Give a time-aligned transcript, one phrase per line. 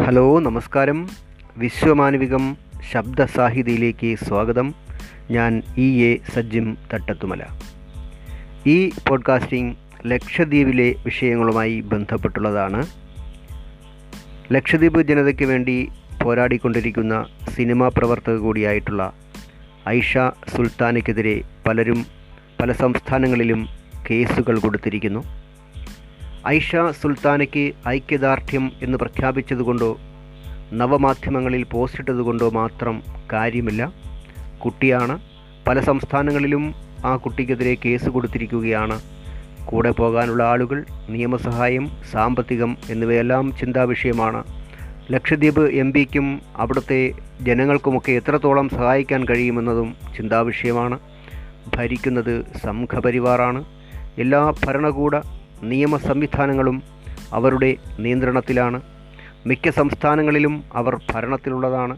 [0.00, 1.08] Hello നമസ്കാരം.
[1.56, 2.56] വിശ്വമാനവികം
[2.92, 4.74] ശബ്ദസാഹിതിയിലേക്ക് സ്വാഗതം.
[5.30, 7.42] ഞാൻ ഇ എ സജ്ജിം തട്ടത്തുമല.
[8.66, 9.76] ഈ പോഡ്കാസ്റ്റിംഗ്
[10.06, 12.86] ലക്ഷദ്വീപിലെ വിഷയങ്ങളുമായി ബന്ധപ്പെട്ടുള്ളതാണ്.
[14.52, 15.88] ലക്ഷദ്വീപ് ജനതയ്ക്ക് വേണ്ടി
[16.22, 17.26] പോരാടിക്കൊണ്ടിരിക്കുന്ന
[17.56, 19.12] സിനിമാ പ്രവർത്തക കൂടിയായിട്ടുള്ള
[19.88, 20.18] ഐഷ
[20.56, 22.06] സുൽത്താനയ്ക്കെതിരെ പലരും
[22.60, 23.68] പല സംസ്ഥാനങ്ങളിലും
[24.10, 25.39] കേസുകൾ കൊടുത്തിരിക്കുന്നു.
[26.48, 29.98] ഐഷ സുൽത്താനയ്ക്ക് ഐക്യദാർഢ്യം എന്ന് പ്രഖ്യാപിച്ചതുകൊണ്ടോ
[30.72, 33.92] നവമാധ്യമങ്ങളിൽ പോസ്റ്റിട്ടതുകൊണ്ടോ മാത്രം കാര്യമില്ല.
[34.64, 35.18] കുട്ടിയാണ്.
[35.68, 39.00] പല സംസ്ഥാനങ്ങളിലും ആ കുട്ടിക്കെതിരെ കേസ് കൊടുത്തിരിക്കുകയാണ്.
[39.64, 44.44] കൂടെ പോകാനുള്ള ആളുകൾ നിയമസഹായം സാമ്പത്തികം എന്നിവയെല്ലാം ചിന്താവിഷയമാണ്.
[45.10, 50.98] ലക്ഷദ്വീപ് എം പിക്കും അവിടുത്തെ ജനങ്ങൾക്കുമൊക്കെ എത്രത്തോളം സഹായിക്കാൻ കഴിയുമെന്നതും ചിന്താവിഷയമാണ്.
[51.76, 53.64] ഭരിക്കുന്നത് സംഘപരിവാറാണ്.
[54.18, 55.16] എല്ലാ ഭരണകൂട
[55.62, 56.82] നിയമ സംവിധാനങ്ങളും
[57.32, 58.82] അവരുടെ നിയന്ത്രണത്തിലാണ്.
[59.46, 61.96] മിക്ക സംസ്ഥാനങ്ങളിലും അവർ ഭരണത്തിലുള്ളതാണ്.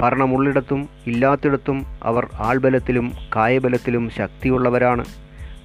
[0.00, 5.04] ഭരണമുള്ളിടത്തും ഇല്ലാത്തിടത്തും അവർ ആൾബലത്തിലും കായബലത്തിലും ശക്തിയുള്ളവരാണ്.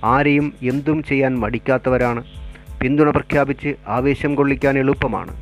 [0.03, 2.23] ആരെയും എന്തും ചെയ്യാൻ മടിക്കാത്തവരാണ്.
[2.81, 5.41] പിന്തുണ പ്രഖ്യാപിച്ച് ആവേശം കൊള്ളിക്കാൻ എളുപ്പമാണ്.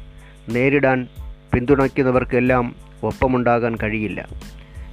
[0.50, 1.08] നേരിടാൻ
[1.54, 4.28] പിന്തുണയ്ക്കുന്നവർക്കെല്ലാം ഒപ്പമുണ്ടാകാൻ കഴിയില്ല.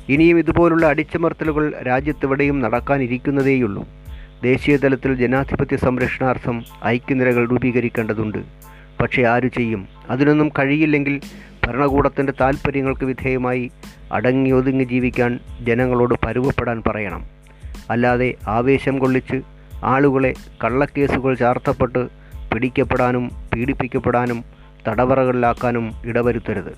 [0.09, 3.87] ഇനിയും ഇതുപോലുള്ള അടിച്ചമർത്തലുകൾ രാജ്യത്തെവിടെയും നടക്കാനിരിക്കുന്നതേയുള്ളൂ.
[4.45, 8.39] ദേശീയ തലത്തിൽ ജനാധിപത്യ സംരക്ഷണാർത്ഥം ഐക്യനിരകൾ രൂപീകരിക്കേണ്ടതുണ്ട്.
[9.03, 9.89] പക്ഷേ ആരു ചെയ്യും?
[10.11, 11.21] അതിനൊന്നും കഴിയില്ലെങ്കിൽ
[11.67, 13.71] ഭരണകൂടത്തിന്റെ താൽപ്പര്യങ്ങൾക്ക് വിധേയമായി
[14.13, 17.25] അടങ്ങി ഒതുങ്ങി ജീവിക്കാൻ ജനങ്ങളോട് പരുവപ്പെടാൻ പറയണം.
[17.91, 19.43] അല്ലാതെ ആവേശം കൊള്ളിച്ച്
[19.85, 22.09] ആളുകളെ കള്ളക്കേസുകൾ ചാർത്തപ്പെട്ട്
[22.53, 24.45] പിടിക്കപ്പെടാനും പീഡിപ്പിക്കപ്പെടാനും
[24.89, 26.77] തടവറകളിലാക്കാനും ഇടവരുത്തരുത്.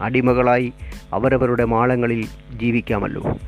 [0.00, 0.72] അടിമകളായി
[1.12, 2.26] അവരവരുടെ മാളങ്ങളിൽ
[2.58, 3.38] ജീവിക്കാമല്ലോ.